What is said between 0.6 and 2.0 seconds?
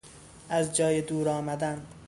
جای دور آمدن